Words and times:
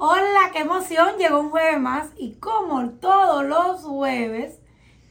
Hola, 0.00 0.50
qué 0.52 0.60
emoción, 0.60 1.18
llegó 1.18 1.40
un 1.40 1.50
jueves 1.50 1.80
más 1.80 2.12
y 2.16 2.34
como 2.34 2.88
todos 3.00 3.44
los 3.44 3.82
jueves, 3.82 4.60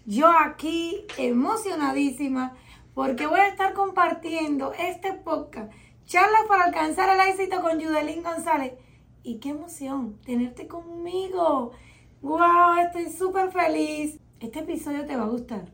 yo 0.05 0.29
aquí 0.29 1.05
emocionadísima 1.17 2.53
porque 2.93 3.27
voy 3.27 3.41
a 3.41 3.49
estar 3.49 3.73
compartiendo 3.73 4.71
este 4.79 5.11
podcast, 5.11 5.73
charlas 6.05 6.43
para 6.47 6.63
alcanzar 6.63 7.09
el 7.09 7.29
éxito 7.29 7.61
con 7.61 7.81
Judelín 7.83 8.23
González. 8.23 8.75
Y 9.23 9.39
qué 9.39 9.49
emoción 9.49 10.21
tenerte 10.25 10.69
conmigo. 10.69 11.73
¡Wow! 12.21 12.77
Estoy 12.85 13.11
súper 13.11 13.51
feliz. 13.51 14.21
Este 14.39 14.59
episodio 14.59 15.05
te 15.05 15.17
va 15.17 15.23
a 15.23 15.27
gustar 15.27 15.65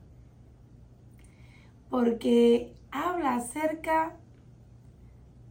porque 1.91 2.73
habla 2.89 3.35
acerca 3.35 4.17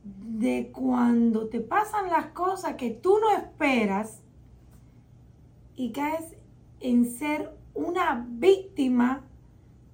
de 0.04 0.70
cuando 0.72 1.48
te 1.48 1.60
pasan 1.60 2.08
las 2.08 2.26
cosas 2.26 2.74
que 2.74 2.90
tú 2.90 3.18
no 3.20 3.30
esperas 3.36 4.22
y 5.76 5.92
caes 5.92 6.36
en 6.80 7.10
ser 7.10 7.56
una 7.74 8.26
víctima 8.28 9.24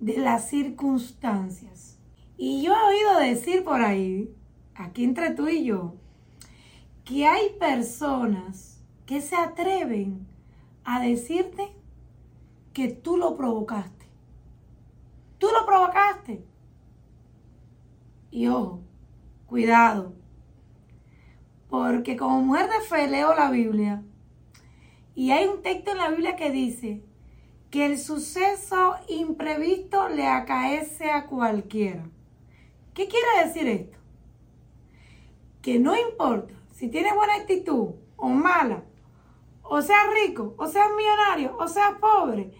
de 0.01 0.17
las 0.19 0.49
circunstancias. 0.49 1.99
Y 2.37 2.63
yo 2.63 2.73
he 2.73 2.95
oído 2.95 3.19
decir 3.21 3.65
por 3.65 3.83
ahí, 3.83 4.33
aquí 4.75 5.05
entre 5.05 5.31
tú 5.31 5.49
y 5.49 5.65
yo, 5.65 5.95
que 7.05 7.27
hay 7.27 7.51
personas 7.59 8.83
que 9.07 9.21
se 9.21 9.37
atreven 9.37 10.27
a 10.85 11.01
decirte 11.01 11.73
que 12.73 12.89
tú 12.89 13.17
lo 13.17 13.37
provocaste. 13.37 14.07
Tú 15.39 15.49
lo 15.49 15.67
provocaste. 15.67 16.45
Y 18.31 18.47
ojo, 18.49 18.81
cuidado. 19.49 20.15
Porque 21.69 22.17
como 22.17 22.41
mujer 22.41 22.69
de 22.71 22.81
fe 22.87 23.09
leo 23.09 23.35
la 23.35 23.51
Biblia 23.51 24.03
y 25.15 25.33
hay 25.33 25.47
un 25.49 25.63
texto 25.63 25.91
en 25.91 25.99
la 25.99 26.11
Biblia 26.11 26.37
que 26.37 26.53
dice 26.53 27.03
que 27.71 27.85
el 27.87 27.99
suceso 27.99 28.95
imprevisto 29.09 30.09
le 30.09 30.27
acaece 30.27 31.11
a 31.11 31.27
cualquiera. 31.27 32.05
¿Qué 32.95 33.09
quiere 33.09 33.47
decir 33.47 33.69
esto? 33.69 33.99
Que 35.61 35.79
no 35.79 35.97
importa 35.97 36.55
si 36.73 36.89
tienes 36.89 37.15
buena 37.15 37.35
actitud 37.35 37.91
o 38.17 38.29
mala, 38.29 38.85
o 39.63 39.83
seas 39.83 40.07
rico, 40.23 40.55
o 40.57 40.67
seas 40.67 40.89
millonario, 40.97 41.57
o 41.59 41.69
seas 41.69 41.95
pobre, 42.01 42.53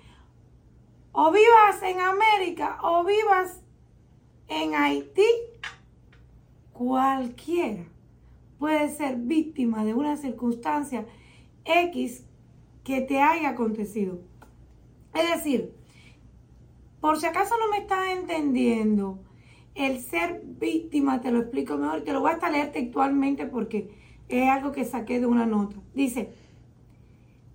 o 1.13 1.33
vivas 1.33 1.83
en 1.83 2.01
América, 2.01 2.79
o 2.83 3.05
vivas 3.05 3.63
en 4.49 4.75
Haití, 4.75 5.27
cualquiera 6.79 7.83
puede 8.61 8.89
ser 8.89 9.17
víctima 9.17 9.85
de 9.85 9.95
una 9.95 10.17
circunstancia 10.17 11.07
X 11.65 12.25
que 12.85 13.01
te 13.01 13.21
haya 13.21 13.51
acontecido. 13.51 14.21
Es 15.13 15.29
decir, 15.37 15.75
por 17.01 17.19
si 17.19 17.27
acaso 17.27 17.57
no 17.59 17.69
me 17.69 17.79
estás 17.79 18.11
entendiendo, 18.11 19.19
el 19.75 20.01
ser 20.01 20.41
víctima, 20.45 21.21
te 21.21 21.33
lo 21.33 21.41
explico 21.41 21.77
mejor, 21.77 22.03
te 22.03 22.13
lo 22.13 22.21
voy 22.21 22.33
a 22.41 22.51
leer 22.51 22.71
textualmente 22.71 23.47
porque 23.47 23.91
es 24.29 24.49
algo 24.49 24.71
que 24.71 24.85
saqué 24.85 25.19
de 25.19 25.27
una 25.27 25.47
nota. 25.47 25.77
Dice, 25.95 26.33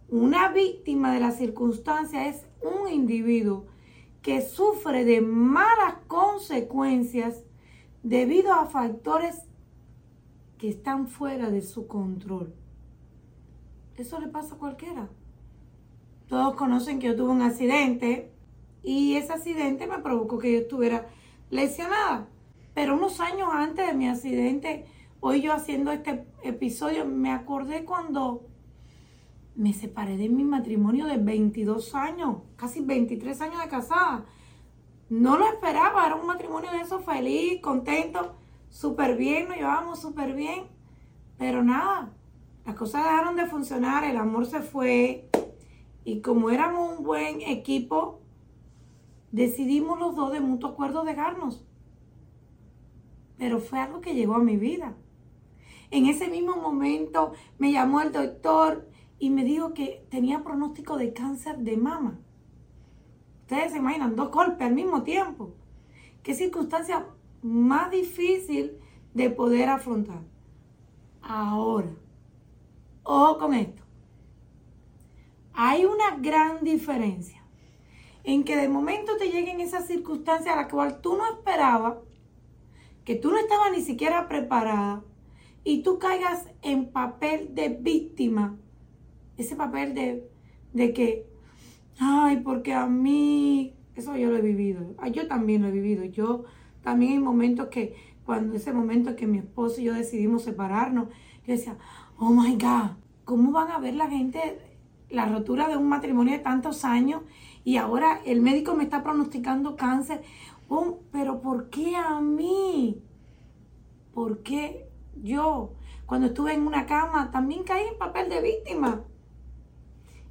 una 0.10 0.52
víctima 0.52 1.14
de 1.14 1.22
la 1.22 1.32
circunstancia 1.32 2.28
es 2.28 2.46
un 2.62 2.92
individuo 2.92 3.68
que 4.22 4.42
sufre 4.42 5.06
de 5.06 5.22
malas 5.22 5.96
consecuencias 6.08 7.44
debido 8.04 8.54
a 8.54 8.66
factores 8.66 9.44
que 10.58 10.70
están 10.70 11.08
fuera 11.08 11.50
de 11.50 11.62
su 11.62 11.88
control. 11.88 12.54
Eso 13.98 14.20
le 14.20 14.28
pasa 14.28 14.56
a 14.56 14.58
cualquiera. 14.58 15.09
Todos 16.28 16.56
conocen 16.56 17.00
que 17.00 17.08
yo 17.08 17.16
tuve 17.16 17.31
un 17.31 17.42
accidente 17.42 18.31
y 18.81 19.16
ese 19.16 19.34
accidente 19.34 19.88
me 19.88 20.00
provocó 20.00 20.38
que 20.38 20.52
yo 20.52 20.59
estuviera 20.59 21.08
lesionada. 21.50 22.28
Pero 22.74 22.96
unos 22.96 23.19
años 23.19 23.50
antes 23.52 23.88
de 23.88 23.94
mi 23.94 24.08
accidente, 24.08 24.85
hoy 25.20 25.41
yo 25.41 25.53
haciendo 25.53 25.91
este 25.91 26.25
episodio, 26.44 27.06
me 27.06 27.31
acordé 27.31 27.85
cuando 27.85 28.47
me 29.56 29.74
separé 29.74 30.18
de 30.18 30.30
mi 30.30 30.44
matrimonio 30.44 31.06
de 31.06 31.18
22 31.18 31.94
años, 31.94 32.38
casi 32.56 32.81
23 32.81 33.40
años 33.41 33.62
de 33.62 33.70
casada. 33.70 34.25
No 35.13 35.38
lo 35.38 35.46
esperaba, 35.46 36.07
era 36.07 36.16
un 36.16 36.25
matrimonio 36.25 36.72
de 36.72 36.79
eso 36.79 36.97
feliz, 36.97 37.62
contento, 37.62 38.34
súper 38.69 39.16
bien, 39.16 39.47
nos 39.47 39.57
llevábamos 39.57 40.01
súper 40.01 40.34
bien. 40.34 40.63
Pero 41.38 41.63
nada, 41.63 42.12
las 42.66 42.75
cosas 42.75 43.03
dejaron 43.03 43.35
de 43.35 43.46
funcionar, 43.46 44.03
el 44.06 44.18
amor 44.18 44.47
se 44.47 44.62
fue. 44.62 45.29
Y 46.03 46.22
como 46.22 46.50
éramos 46.50 46.97
un 46.97 47.03
buen 47.03 47.41
equipo, 47.41 48.22
decidimos 49.31 50.00
los 50.00 50.16
dos 50.16 50.31
de 50.31 50.40
mutuo 50.40 50.72
acuerdo 50.72 51.03
dejarnos. 51.03 51.63
Pero 53.38 53.59
fue 53.59 53.78
algo 53.78 54.02
que 54.02 54.16
llegó 54.16 54.34
a 54.34 54.44
mi 54.44 54.57
vida. 54.57 54.96
En 55.91 56.07
ese 56.07 56.28
mismo 56.28 56.56
momento 56.56 57.34
me 57.59 57.72
llamó 57.72 58.02
el 58.02 58.12
doctor 58.12 58.90
y 59.19 59.29
me 59.29 59.44
dijo 59.44 59.75
que 59.75 60.07
tenía 60.09 60.44
pronóstico 60.44 60.97
de 60.97 61.13
cáncer 61.13 61.59
de 61.59 61.78
mama. 61.78 62.22
Ustedes 63.44 63.72
se 63.74 63.78
imaginan, 63.78 64.16
dos 64.16 64.31
golpes 64.31 64.66
al 64.68 64.74
mismo 64.74 65.04
tiempo. 65.04 65.54
Qué 66.24 66.34
circunstancia 66.34 67.06
más 67.42 67.92
difícil 67.92 68.80
de 69.14 69.30
poder 69.30 69.70
afrontar. 69.70 70.22
Ahora, 71.22 71.92
ojo 73.03 73.38
con 73.38 73.53
esto. 73.53 73.84
Hay 75.53 75.86
una 75.86 76.18
gran 76.18 76.64
diferencia 76.64 77.44
en 78.24 78.44
que 78.44 78.56
de 78.56 78.70
momento 78.70 79.18
te 79.18 79.30
lleguen 79.30 79.59
esas 79.59 79.86
circunstancias 79.86 80.53
a 80.53 80.62
las 80.62 80.72
cuales 80.72 81.02
tú 81.02 81.16
no 81.16 81.26
esperabas, 81.30 81.98
que 83.03 83.16
tú 83.16 83.32
no 83.32 83.38
estabas 83.38 83.72
ni 83.72 83.82
siquiera 83.82 84.28
preparada, 84.28 85.03
y 85.66 85.84
tú 85.84 86.00
caigas 86.00 86.50
en 86.62 86.92
papel 86.92 87.53
de 87.53 87.70
víctima 87.70 88.58
ese 89.38 89.56
papel 89.56 89.94
de, 89.94 90.30
de 90.74 90.94
que, 90.94 91.28
ay, 92.00 92.38
porque 92.38 92.74
a 92.74 92.88
mí, 92.88 93.74
eso 93.96 94.16
yo 94.16 94.30
lo 94.30 94.38
he 94.38 94.42
vivido, 94.42 94.96
yo 95.12 95.28
también 95.28 95.62
lo 95.62 95.68
he 95.68 95.72
vivido, 95.72 96.04
yo 96.06 96.44
también 96.81 97.14
hay 97.14 97.20
momentos 97.20 97.68
que, 97.68 97.96
cuando 98.26 98.56
ese 98.56 98.74
momento 98.74 99.16
que 99.16 99.28
mi 99.28 99.40
esposo 99.40 99.81
y 99.81 99.86
yo 99.86 99.94
decidimos 99.94 100.44
separarnos, 100.44 101.09
yo 101.46 101.53
decía, 101.53 101.78
oh 102.18 102.30
my 102.30 102.53
God, 102.53 102.92
¿cómo 103.26 103.52
van 103.52 103.72
a 103.72 103.80
ver 103.80 103.96
la 103.96 104.09
gente 104.09 104.59
la 105.09 105.28
rotura 105.28 105.68
de 105.68 105.78
un 105.78 105.88
matrimonio 105.88 106.34
de 106.34 106.40
tantos 106.40 106.86
años 106.86 107.22
y 107.64 107.78
ahora 107.78 108.22
el 108.26 108.42
médico 108.42 108.76
me 108.76 108.84
está 108.84 109.03
pronosticando 109.03 109.76
cáncer? 109.76 110.22
Oh, 110.70 111.00
pero 111.12 111.42
¿por 111.42 111.70
qué 111.70 111.96
a 111.96 112.20
mí? 112.20 113.02
¿Por 114.14 114.42
qué 114.42 114.90
yo? 115.22 115.74
Cuando 116.06 116.28
estuve 116.28 116.53
en 116.53 116.66
una 116.66 116.86
cama 116.86 117.30
también 117.32 117.64
caí 117.64 117.88
en 117.88 117.98
papel 117.98 118.30
de 118.30 118.42
víctima. 118.42 119.03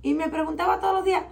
Y 0.02 0.14
me 0.14 0.28
preguntaba 0.28 0.80
todos 0.80 0.94
los 0.94 1.04
días, 1.04 1.24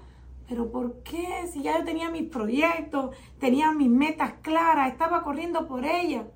pero 0.50 0.68
¿por 0.68 1.04
qué? 1.04 1.46
Si 1.52 1.62
ya 1.62 1.78
yo 1.78 1.84
tenía 1.84 2.10
mis 2.10 2.28
proyectos, 2.28 3.14
tenía 3.38 3.70
mis 3.70 3.88
metas 3.88 4.32
claras, 4.42 4.90
estaba 4.90 5.22
corriendo 5.22 5.68
por 5.68 5.84
ellas. 5.84 6.26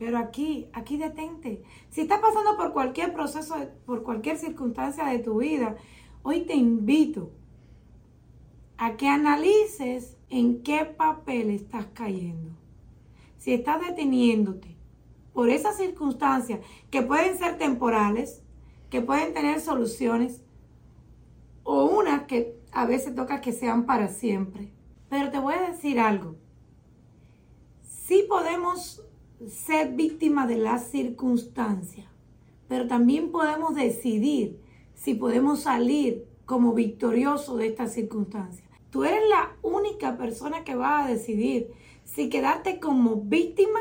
Pero 0.00 0.18
aquí, 0.18 0.66
aquí 0.72 0.96
detente. 0.96 1.62
Si 1.90 2.00
estás 2.00 2.18
pasando 2.18 2.56
por 2.56 2.72
cualquier 2.72 3.12
proceso, 3.12 3.54
por 3.86 4.02
cualquier 4.02 4.38
circunstancia 4.38 5.04
de 5.04 5.20
tu 5.20 5.38
vida, 5.38 5.76
hoy 6.24 6.40
te 6.40 6.56
invito 6.56 7.30
a 8.76 8.96
que 8.96 9.06
analices 9.06 10.16
en 10.30 10.64
qué 10.64 10.84
papel 10.84 11.50
estás 11.50 11.86
cayendo. 11.94 12.50
Si 13.38 13.54
estás 13.54 13.80
deteniéndote 13.80 14.76
por 15.32 15.48
esas 15.48 15.76
circunstancias 15.76 16.58
que 16.90 17.02
pueden 17.02 17.38
ser 17.38 17.56
temporales, 17.56 18.42
que 18.90 19.00
pueden 19.00 19.32
tener 19.32 19.60
soluciones 19.60 20.43
o 21.64 21.86
unas 21.86 22.24
que 22.24 22.56
a 22.72 22.86
veces 22.86 23.14
toca 23.14 23.40
que 23.40 23.52
sean 23.52 23.86
para 23.86 24.08
siempre. 24.08 24.70
Pero 25.08 25.30
te 25.30 25.38
voy 25.38 25.54
a 25.54 25.70
decir 25.70 25.98
algo. 25.98 26.36
Sí 27.82 28.24
podemos 28.28 29.02
ser 29.48 29.92
víctimas 29.94 30.48
de 30.48 30.56
las 30.56 30.88
circunstancias, 30.88 32.06
pero 32.68 32.86
también 32.86 33.30
podemos 33.32 33.74
decidir 33.74 34.60
si 34.94 35.14
podemos 35.14 35.60
salir 35.60 36.26
como 36.46 36.72
victorioso 36.72 37.56
de 37.56 37.68
estas 37.68 37.92
circunstancias. 37.92 38.68
Tú 38.90 39.04
eres 39.04 39.22
la 39.28 39.56
única 39.62 40.16
persona 40.16 40.64
que 40.64 40.74
va 40.74 41.04
a 41.04 41.08
decidir 41.08 41.72
si 42.04 42.28
quedarte 42.28 42.78
como 42.78 43.16
víctima 43.16 43.80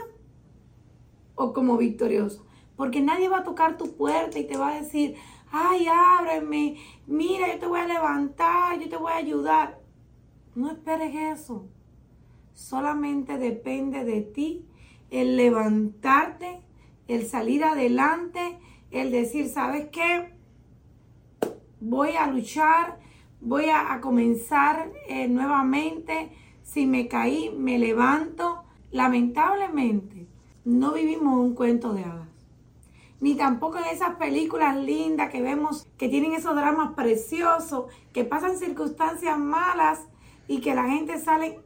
o 1.35 1.53
como 1.53 1.77
victorioso. 1.77 2.45
Porque 2.75 3.01
nadie 3.01 3.29
va 3.29 3.39
a 3.39 3.43
tocar 3.43 3.77
tu 3.77 3.95
puerta 3.95 4.39
y 4.39 4.47
te 4.47 4.57
va 4.57 4.69
a 4.69 4.81
decir, 4.81 5.15
ay, 5.53 5.85
ábreme, 5.87 6.77
mira, 7.05 7.53
yo 7.53 7.59
te 7.59 7.67
voy 7.67 7.79
a 7.79 7.85
levantar, 7.85 8.79
yo 8.79 8.89
te 8.89 8.97
voy 8.97 9.11
a 9.11 9.17
ayudar. 9.17 9.79
No 10.55 10.71
esperes 10.71 11.39
eso. 11.39 11.67
Solamente 12.53 13.37
depende 13.37 14.03
de 14.03 14.21
ti 14.21 14.65
el 15.11 15.37
levantarte, 15.37 16.61
el 17.07 17.27
salir 17.27 17.63
adelante, 17.63 18.59
el 18.89 19.11
decir, 19.11 19.47
¿sabes 19.47 19.89
qué? 19.91 20.33
Voy 21.79 22.15
a 22.15 22.25
luchar, 22.27 22.99
voy 23.39 23.65
a, 23.69 24.01
comenzar 24.01 24.91
eh, 25.07 25.27
nuevamente. 25.27 26.31
Si 26.63 26.87
me 26.87 27.07
caí, 27.07 27.51
me 27.55 27.77
levanto. 27.77 28.63
Lamentablemente, 28.91 30.27
no 30.65 30.93
vivimos 30.93 31.39
un 31.39 31.53
cuento 31.53 31.93
de 31.93 32.05
hadas. 32.05 32.32
Ni 33.23 33.35
tampoco 33.35 33.77
en 33.77 33.85
esas 33.85 34.15
películas 34.15 34.75
lindas 34.75 35.29
que 35.29 35.41
vemos 35.41 35.87
que 35.97 36.09
tienen 36.09 36.33
esos 36.33 36.57
dramas 36.57 36.91
preciosos, 36.93 37.85
que 38.11 38.25
pasan 38.25 38.57
circunstancias 38.57 39.39
malas 39.39 40.09
y 40.45 40.59
que 40.59 40.75
la 40.75 40.89
gente 40.89 41.17
sale 41.19 41.61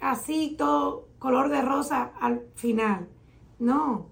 así, 0.00 0.54
todo 0.56 1.10
color 1.18 1.50
de 1.50 1.60
rosa 1.60 2.12
al 2.18 2.46
final. 2.54 3.10
No, 3.58 4.08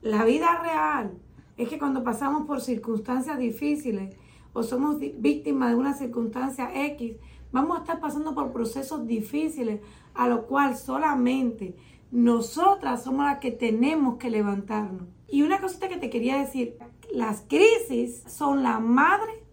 la 0.00 0.24
vida 0.24 0.62
real 0.62 1.18
es 1.56 1.68
que 1.68 1.80
cuando 1.80 2.04
pasamos 2.04 2.46
por 2.46 2.60
circunstancias 2.60 3.36
difíciles 3.36 4.16
o 4.52 4.62
somos 4.62 5.00
víctimas 5.00 5.70
de 5.70 5.74
una 5.74 5.94
circunstancia 5.94 6.70
X, 6.86 7.16
vamos 7.50 7.78
a 7.78 7.80
estar 7.80 7.98
pasando 7.98 8.32
por 8.32 8.52
procesos 8.52 9.08
difíciles 9.08 9.80
a 10.14 10.28
lo 10.28 10.46
cual 10.46 10.76
solamente 10.76 11.74
nosotras 12.10 13.04
somos 13.04 13.26
las 13.26 13.38
que 13.38 13.50
tenemos 13.50 14.16
que 14.16 14.30
levantarnos. 14.30 15.08
Y 15.28 15.42
una 15.42 15.60
cosita 15.60 15.88
que 15.88 15.96
te 15.96 16.10
quería 16.10 16.38
decir, 16.38 16.78
las 17.12 17.42
crisis 17.48 18.22
son 18.26 18.62
la 18.62 18.78
madre 18.78 19.44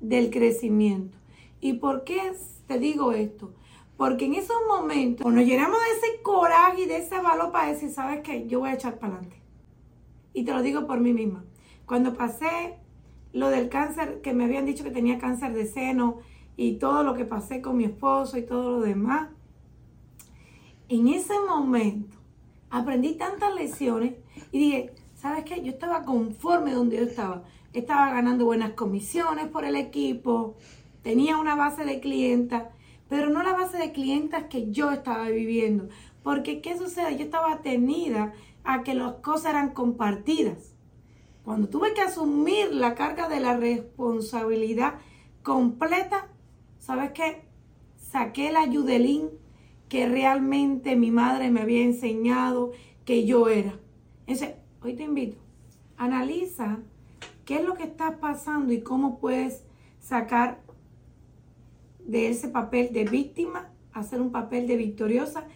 del 0.00 0.30
crecimiento. 0.30 1.18
¿Y 1.60 1.74
por 1.74 2.04
qué 2.04 2.32
te 2.66 2.78
digo 2.78 3.12
esto? 3.12 3.54
Porque 3.96 4.26
en 4.26 4.34
esos 4.34 4.56
momentos, 4.68 5.22
cuando 5.22 5.40
llenamos 5.40 5.78
de 5.78 6.08
ese 6.08 6.22
coraje 6.22 6.82
y 6.82 6.86
de 6.86 6.98
ese 6.98 7.20
valor 7.20 7.52
para 7.52 7.72
decir, 7.72 7.90
¿sabes 7.90 8.20
qué? 8.22 8.46
Yo 8.46 8.60
voy 8.60 8.70
a 8.70 8.74
echar 8.74 8.98
para 8.98 9.14
adelante. 9.14 9.40
Y 10.32 10.44
te 10.44 10.52
lo 10.52 10.62
digo 10.62 10.86
por 10.86 11.00
mí 11.00 11.12
misma. 11.12 11.44
Cuando 11.86 12.14
pasé 12.14 12.76
lo 13.32 13.48
del 13.50 13.68
cáncer, 13.68 14.20
que 14.20 14.32
me 14.32 14.44
habían 14.44 14.66
dicho 14.66 14.84
que 14.84 14.90
tenía 14.90 15.18
cáncer 15.18 15.52
de 15.54 15.66
seno 15.66 16.18
y 16.56 16.76
todo 16.76 17.02
lo 17.02 17.14
que 17.14 17.24
pasé 17.24 17.60
con 17.60 17.76
mi 17.76 17.84
esposo 17.84 18.36
y 18.36 18.42
todo 18.42 18.78
lo 18.78 18.80
demás, 18.80 19.30
en 20.88 21.08
ese 21.08 21.34
momento 21.48 22.16
aprendí 22.70 23.14
tantas 23.14 23.54
lecciones 23.54 24.14
y 24.52 24.58
dije, 24.58 24.94
¿sabes 25.14 25.44
qué? 25.44 25.62
Yo 25.62 25.72
estaba 25.72 26.04
conforme 26.04 26.72
donde 26.72 26.96
yo 26.96 27.02
estaba. 27.04 27.44
Estaba 27.72 28.12
ganando 28.12 28.44
buenas 28.44 28.72
comisiones 28.72 29.48
por 29.48 29.64
el 29.64 29.76
equipo, 29.76 30.56
tenía 31.02 31.38
una 31.38 31.56
base 31.56 31.84
de 31.84 32.00
clientas 32.00 32.64
pero 33.08 33.30
no 33.30 33.42
la 33.42 33.52
base 33.52 33.78
de 33.78 33.92
clientes 33.92 34.44
que 34.50 34.70
yo 34.70 34.90
estaba 34.90 35.28
viviendo. 35.28 35.88
Porque, 36.22 36.60
¿qué 36.60 36.76
sucede? 36.76 37.16
Yo 37.16 37.24
estaba 37.24 37.60
tenida 37.60 38.32
a 38.64 38.82
que 38.82 38.94
las 38.94 39.14
cosas 39.16 39.50
eran 39.50 39.70
compartidas. 39.70 40.74
Cuando 41.44 41.68
tuve 41.68 41.92
que 41.92 42.00
asumir 42.00 42.72
la 42.72 42.94
carga 42.94 43.28
de 43.28 43.40
la 43.40 43.56
responsabilidad 43.56 44.94
completa, 45.42 46.28
¿sabes 46.78 47.12
qué? 47.12 47.44
Saqué 47.96 48.50
la 48.50 48.66
Yudelín 48.66 49.28
que 49.88 50.08
realmente 50.08 50.96
mi 50.96 51.10
madre 51.10 51.50
me 51.50 51.60
había 51.60 51.82
enseñado 51.82 52.72
que 53.04 53.26
yo 53.26 53.48
era. 53.48 53.78
Entonces, 54.26 54.56
hoy 54.82 54.94
te 54.94 55.04
invito, 55.04 55.36
analiza 55.96 56.78
qué 57.44 57.56
es 57.56 57.64
lo 57.64 57.74
que 57.74 57.84
está 57.84 58.18
pasando 58.18 58.72
y 58.72 58.80
cómo 58.80 59.18
puedes 59.18 59.64
sacar 60.00 60.62
de 61.98 62.28
ese 62.28 62.48
papel 62.48 62.92
de 62.92 63.04
víctima 63.04 63.70
hacer 63.94 64.20
un 64.20 64.30
papel 64.30 64.66
de 64.66 64.76
victoriosa. 64.76 65.46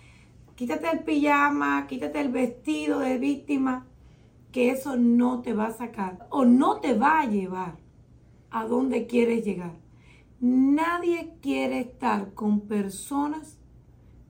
Quítate 0.55 0.91
el 0.91 1.01
pijama, 1.01 1.87
quítate 1.87 2.21
el 2.21 2.31
vestido 2.31 3.01
de 3.01 3.19
víctima, 3.19 3.87
que 4.53 4.71
eso 4.71 4.97
no 4.97 5.43
te 5.43 5.53
va 5.53 5.67
a 5.67 5.73
sacar 5.73 6.27
o 6.31 6.45
no 6.45 6.81
te 6.81 6.95
va 6.95 7.21
a 7.21 7.27
llevar 7.27 7.77
a 8.51 8.65
donde 8.65 9.07
quieres 9.07 9.45
llegar. 9.45 9.75
Nadie 10.41 11.35
quiere 11.43 11.81
estar 11.81 12.33
con 12.33 12.63
personas 12.63 13.58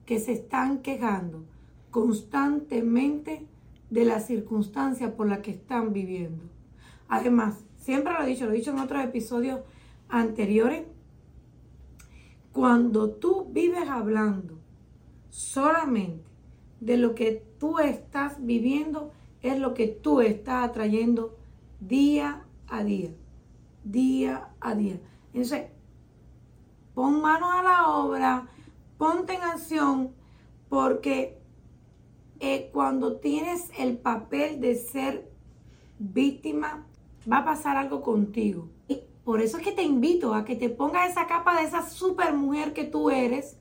que 0.09 0.19
se 0.19 0.31
están 0.31 0.79
quejando 0.79 1.45
constantemente 1.91 3.45
de 3.91 4.05
la 4.05 4.19
circunstancia 4.19 5.15
por 5.15 5.27
la 5.27 5.43
que 5.43 5.51
están 5.51 5.93
viviendo. 5.93 6.45
Además, 7.07 7.63
siempre 7.77 8.13
lo 8.13 8.23
he 8.23 8.25
dicho, 8.25 8.47
lo 8.47 8.53
he 8.53 8.55
dicho 8.55 8.71
en 8.71 8.79
otros 8.79 9.03
episodios 9.03 9.59
anteriores, 10.07 10.87
cuando 12.51 13.11
tú 13.11 13.49
vives 13.51 13.87
hablando 13.87 14.57
solamente 15.29 16.25
de 16.79 16.97
lo 16.97 17.13
que 17.13 17.45
tú 17.59 17.77
estás 17.77 18.43
viviendo, 18.43 19.11
es 19.43 19.59
lo 19.59 19.75
que 19.75 19.85
tú 19.85 20.21
estás 20.21 20.67
atrayendo 20.67 21.37
día 21.79 22.47
a 22.67 22.83
día, 22.83 23.11
día 23.83 24.49
a 24.59 24.73
día. 24.73 24.99
Entonces, 25.35 25.67
pon 26.95 27.21
manos 27.21 27.49
a 27.53 27.61
la 27.61 27.89
obra, 27.89 28.47
ponte 28.99 29.33
en 29.33 29.43
acción, 29.43 30.11
porque 30.67 31.39
eh, 32.41 32.69
cuando 32.73 33.15
tienes 33.15 33.71
el 33.79 33.97
papel 33.97 34.59
de 34.59 34.75
ser 34.75 35.31
víctima, 35.97 36.85
va 37.31 37.37
a 37.39 37.45
pasar 37.45 37.77
algo 37.77 38.01
contigo. 38.01 38.67
Por 39.23 39.41
eso 39.41 39.57
es 39.57 39.63
que 39.63 39.71
te 39.71 39.83
invito 39.83 40.33
a 40.33 40.43
que 40.43 40.55
te 40.55 40.69
pongas 40.69 41.09
esa 41.09 41.27
capa 41.27 41.55
de 41.59 41.67
esa 41.67 41.87
super 41.87 42.33
mujer 42.33 42.73
que 42.73 42.83
tú 42.83 43.09
eres 43.09 43.57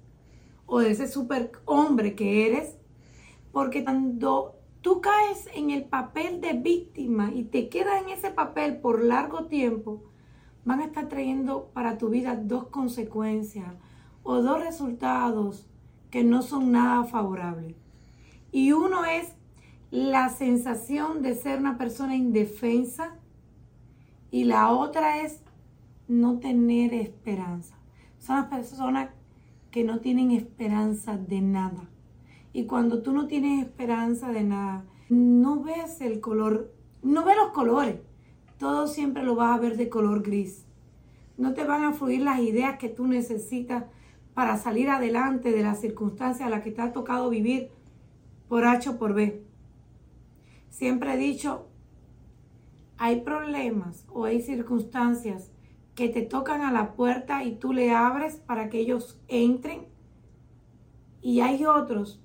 o 0.66 0.80
de 0.80 0.90
ese 0.90 1.06
super 1.06 1.52
hombre 1.66 2.16
que 2.16 2.46
eres, 2.46 2.76
porque 3.52 3.84
cuando 3.84 4.56
tú 4.80 5.00
caes 5.00 5.48
en 5.54 5.70
el 5.70 5.84
papel 5.84 6.40
de 6.40 6.54
víctima 6.54 7.30
y 7.32 7.44
te 7.44 7.68
quedas 7.68 8.02
en 8.02 8.08
ese 8.08 8.30
papel 8.30 8.78
por 8.78 9.04
largo 9.04 9.46
tiempo, 9.46 10.02
van 10.64 10.80
a 10.80 10.86
estar 10.86 11.08
trayendo 11.08 11.70
para 11.74 11.96
tu 11.96 12.08
vida 12.08 12.34
dos 12.34 12.68
consecuencias 12.68 13.72
o 14.22 14.42
dos 14.42 14.62
resultados 14.62 15.66
que 16.10 16.24
no 16.24 16.42
son 16.42 16.72
nada 16.72 17.04
favorables. 17.04 17.76
Y 18.52 18.72
uno 18.72 19.04
es 19.04 19.34
la 19.90 20.28
sensación 20.28 21.22
de 21.22 21.34
ser 21.34 21.58
una 21.58 21.78
persona 21.78 22.16
indefensa 22.16 23.14
y 24.30 24.44
la 24.44 24.70
otra 24.70 25.22
es 25.22 25.40
no 26.06 26.38
tener 26.38 26.94
esperanza. 26.94 27.76
Son 28.18 28.36
las 28.36 28.46
personas 28.46 29.10
que 29.70 29.84
no 29.84 30.00
tienen 30.00 30.32
esperanza 30.32 31.16
de 31.16 31.40
nada. 31.40 31.88
Y 32.52 32.64
cuando 32.64 33.02
tú 33.02 33.12
no 33.12 33.26
tienes 33.26 33.62
esperanza 33.62 34.30
de 34.32 34.42
nada, 34.42 34.84
no 35.08 35.62
ves 35.62 36.00
el 36.00 36.20
color, 36.20 36.72
no 37.02 37.24
ves 37.24 37.36
los 37.36 37.52
colores. 37.52 37.96
Todo 38.58 38.86
siempre 38.86 39.22
lo 39.22 39.36
vas 39.36 39.56
a 39.56 39.60
ver 39.60 39.76
de 39.76 39.88
color 39.88 40.22
gris. 40.22 40.64
No 41.36 41.54
te 41.54 41.64
van 41.64 41.84
a 41.84 41.92
fluir 41.92 42.22
las 42.22 42.40
ideas 42.40 42.78
que 42.78 42.88
tú 42.88 43.06
necesitas 43.06 43.84
para 44.38 44.56
salir 44.56 44.88
adelante 44.88 45.50
de 45.50 45.64
las 45.64 45.80
circunstancias 45.80 46.46
a 46.46 46.48
las 46.48 46.62
que 46.62 46.70
te 46.70 46.80
ha 46.80 46.92
tocado 46.92 47.28
vivir 47.28 47.70
por 48.48 48.64
H 48.64 48.90
o 48.90 48.96
por 48.96 49.12
B. 49.12 49.42
Siempre 50.70 51.14
he 51.14 51.16
dicho, 51.16 51.66
hay 52.98 53.22
problemas 53.22 54.06
o 54.12 54.26
hay 54.26 54.40
circunstancias 54.40 55.50
que 55.96 56.08
te 56.08 56.22
tocan 56.22 56.62
a 56.62 56.70
la 56.70 56.92
puerta 56.92 57.42
y 57.42 57.56
tú 57.56 57.72
le 57.72 57.90
abres 57.90 58.36
para 58.36 58.70
que 58.70 58.78
ellos 58.78 59.18
entren. 59.26 59.86
Y 61.20 61.40
hay 61.40 61.64
otros 61.64 62.22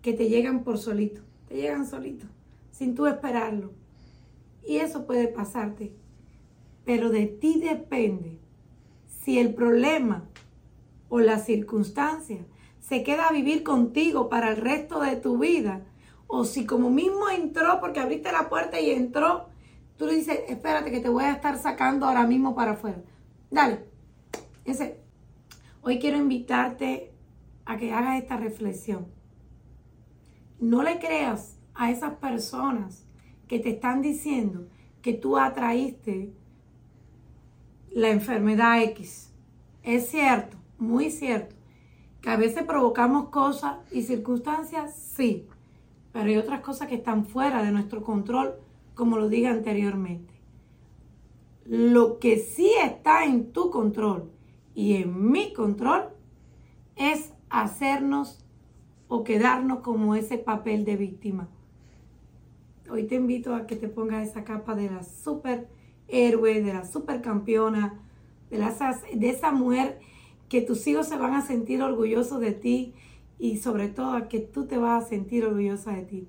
que 0.00 0.12
te 0.12 0.28
llegan 0.28 0.62
por 0.62 0.78
solito, 0.78 1.22
te 1.48 1.56
llegan 1.56 1.88
solito, 1.88 2.26
sin 2.70 2.94
tú 2.94 3.08
esperarlo. 3.08 3.72
Y 4.64 4.76
eso 4.76 5.06
puede 5.06 5.26
pasarte. 5.26 5.92
Pero 6.84 7.10
de 7.10 7.26
ti 7.26 7.60
depende 7.60 8.38
si 9.08 9.40
el 9.40 9.54
problema 9.54 10.28
o 11.08 11.20
la 11.20 11.38
circunstancia 11.38 12.44
se 12.80 13.02
queda 13.02 13.28
a 13.28 13.32
vivir 13.32 13.62
contigo 13.62 14.28
para 14.28 14.50
el 14.50 14.56
resto 14.56 15.00
de 15.00 15.16
tu 15.16 15.38
vida. 15.38 15.84
O 16.26 16.44
si 16.44 16.66
como 16.66 16.90
mismo 16.90 17.28
entró 17.28 17.80
porque 17.80 18.00
abriste 18.00 18.32
la 18.32 18.48
puerta 18.48 18.80
y 18.80 18.90
entró, 18.90 19.48
Tú 19.98 20.06
le 20.06 20.14
dices, 20.14 20.38
espérate 20.48 20.92
que 20.92 21.00
te 21.00 21.08
voy 21.08 21.24
a 21.24 21.32
estar 21.32 21.58
sacando 21.58 22.06
ahora 22.06 22.24
mismo 22.24 22.54
para 22.54 22.72
afuera. 22.72 23.02
Dale. 23.50 23.84
Ese. 24.64 25.00
Hoy 25.82 25.98
quiero 25.98 26.16
invitarte 26.16 27.12
a 27.64 27.76
que 27.76 27.92
hagas 27.92 28.22
esta 28.22 28.36
reflexión. 28.36 29.08
No 30.60 30.84
le 30.84 31.00
creas 31.00 31.58
a 31.74 31.90
esas 31.90 32.14
personas 32.14 33.06
que 33.48 33.58
te 33.58 33.70
están 33.70 34.00
diciendo 34.00 34.68
que 35.02 35.14
tú 35.14 35.36
atraíste 35.36 36.32
la 37.90 38.10
enfermedad 38.10 38.80
X. 38.82 39.32
Es 39.82 40.10
cierto, 40.10 40.57
muy 40.78 41.10
cierto, 41.10 41.56
que 42.20 42.30
a 42.30 42.36
veces 42.36 42.64
provocamos 42.64 43.28
cosas 43.28 43.78
y 43.92 44.02
circunstancias, 44.02 44.94
sí, 44.94 45.46
pero 46.12 46.26
hay 46.26 46.36
otras 46.36 46.60
cosas 46.60 46.88
que 46.88 46.96
están 46.96 47.26
fuera 47.26 47.62
de 47.62 47.72
nuestro 47.72 48.02
control 48.02 48.54
como 48.94 49.16
lo 49.16 49.28
dije 49.28 49.46
anteriormente. 49.46 50.34
Lo 51.64 52.18
que 52.18 52.38
sí 52.38 52.72
está 52.82 53.24
en 53.24 53.52
tu 53.52 53.70
control 53.70 54.32
y 54.74 54.94
en 54.96 55.30
mi 55.30 55.52
control 55.52 56.08
es 56.96 57.32
hacernos 57.48 58.44
o 59.06 59.22
quedarnos 59.22 59.80
como 59.80 60.16
ese 60.16 60.36
papel 60.36 60.84
de 60.84 60.96
víctima. 60.96 61.48
hoy 62.90 63.06
te 63.06 63.14
invito 63.14 63.54
a 63.54 63.66
que 63.66 63.76
te 63.76 63.88
pongas 63.88 64.28
esa 64.28 64.44
capa 64.44 64.74
de 64.74 64.90
la 64.90 65.04
super 65.04 65.68
héroe, 66.08 66.62
de 66.62 66.72
la 66.72 66.84
super 66.84 67.20
campeona, 67.20 68.00
de, 68.50 68.58
de 69.14 69.30
esa 69.30 69.52
mujer 69.52 70.00
que 70.48 70.62
tus 70.62 70.86
hijos 70.86 71.08
se 71.08 71.16
van 71.16 71.34
a 71.34 71.42
sentir 71.42 71.82
orgullosos 71.82 72.40
de 72.40 72.52
ti 72.52 72.94
y 73.38 73.58
sobre 73.58 73.88
todo 73.88 74.28
que 74.28 74.40
tú 74.40 74.66
te 74.66 74.78
vas 74.78 75.04
a 75.04 75.08
sentir 75.08 75.44
orgullosa 75.44 75.92
de 75.92 76.02
ti. 76.02 76.28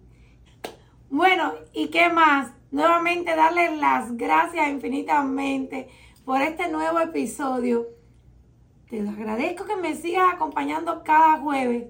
Bueno, 1.09 1.53
¿y 1.73 1.87
qué 1.87 2.09
más? 2.09 2.53
Nuevamente 2.71 3.35
darle 3.35 3.75
las 3.77 4.15
gracias 4.15 4.69
infinitamente 4.69 5.87
por 6.23 6.41
este 6.41 6.69
nuevo 6.69 6.99
episodio. 6.99 7.87
Te 8.89 9.01
agradezco 9.01 9.65
que 9.65 9.75
me 9.75 9.95
sigas 9.95 10.33
acompañando 10.33 11.03
cada 11.03 11.39
jueves. 11.39 11.87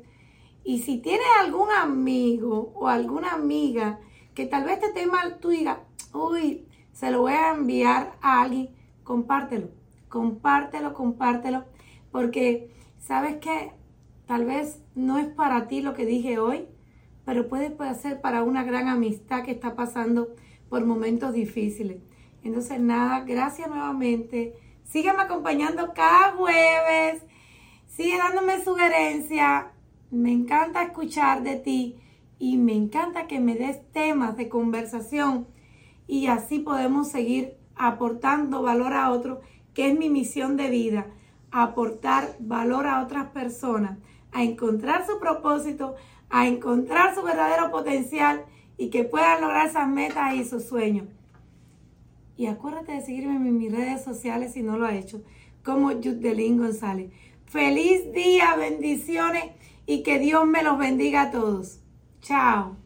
Y 0.64 0.80
si 0.80 1.00
tienes 1.00 1.28
algún 1.42 1.70
amigo 1.72 2.72
o 2.76 2.88
alguna 2.88 3.34
amiga 3.34 4.00
que 4.34 4.46
tal 4.46 4.66
vez 4.66 4.80
te 4.94 5.06
mal, 5.06 5.40
tú 5.40 5.50
digas, 5.50 5.80
uy, 6.14 6.66
se 6.94 7.12
lo 7.12 7.22
voy 7.22 7.34
a 7.34 7.52
enviar 7.52 8.14
a 8.22 8.42
alguien, 8.42 8.70
compártelo, 9.04 9.70
compártelo, 10.08 10.94
compártelo, 10.94 11.66
porque 12.12 12.72
sabes 13.00 13.38
que 13.38 13.72
tal 14.26 14.46
vez 14.46 14.82
no 14.96 15.18
es 15.18 15.28
para 15.28 15.68
ti 15.68 15.82
lo 15.82 15.94
que 15.94 16.06
dije 16.06 16.40
hoy, 16.40 16.68
pero 17.26 17.48
puede 17.48 17.76
ser 17.96 18.22
para 18.22 18.44
una 18.44 18.64
gran 18.64 18.88
amistad 18.88 19.44
que 19.44 19.52
está 19.52 19.76
pasando 19.76 20.30
por 20.70 20.86
momentos 20.86 21.34
difíciles. 21.34 21.98
Entonces, 22.44 22.80
nada, 22.80 23.22
gracias 23.22 23.70
nuevamente. 23.70 24.54
Sígueme 24.84 25.22
acompañando 25.22 25.94
cada 25.94 26.34
jueves. 26.34 27.24
Sigue 27.88 28.18
dándome 28.18 28.64
sugerencias. 28.64 29.66
Me 30.12 30.32
encanta 30.32 30.84
escuchar 30.84 31.44
de 31.44 31.58
ti 31.58 31.98
y 32.40 32.58
me 32.58 32.74
encanta 32.74 33.28
que 33.28 33.40
me 33.40 33.56
des 33.56 33.80
temas 33.92 34.38
de 34.38 34.50
conversación 34.50 35.48
y 36.08 36.28
así 36.28 36.60
podemos 36.60 37.10
seguir 37.10 37.58
aportando 37.76 38.64
valor 38.64 38.94
a 38.94 39.12
otros, 39.12 39.40
que 39.74 39.90
es 39.90 39.98
mi 39.98 40.10
misión 40.10 40.58
de 40.58 40.70
vida, 40.70 41.08
aportar 41.52 42.36
valor 42.40 42.88
a 42.88 43.02
otras 43.02 43.30
personas, 43.30 43.98
a 44.32 44.44
encontrar 44.44 45.06
su 45.06 45.20
propósito, 45.20 45.96
a 46.30 46.48
encontrar 46.48 47.16
su 47.16 47.24
verdadero 47.24 47.72
potencial 47.72 48.46
y 48.78 48.90
que 48.90 49.04
puedan 49.04 49.42
lograr 49.42 49.68
esas 49.68 49.88
metas 49.88 50.36
y 50.36 50.46
sus 50.46 50.64
sueños. 50.64 51.08
Y 52.38 52.48
acuérdate 52.48 52.94
de 52.94 53.02
seguirme 53.02 53.36
en 53.36 53.58
mis 53.58 53.72
redes 53.72 54.04
sociales 54.04 54.54
si 54.54 54.64
no 54.64 54.78
lo 54.78 54.86
ha 54.86 54.96
hecho, 54.96 55.22
como 55.64 55.92
Yudelín 55.92 56.58
González. 56.58 57.12
Feliz 57.46 58.14
día, 58.14 58.56
bendiciones 58.56 59.44
y 59.86 60.04
que 60.04 60.20
Dios 60.20 60.46
me 60.46 60.64
los 60.64 60.78
bendiga 60.78 61.24
a 61.24 61.32
todos. 61.32 61.82
Chao. 62.22 62.78